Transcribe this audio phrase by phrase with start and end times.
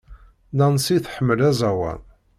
[0.57, 2.01] Nancy tḥemmel aẓawan.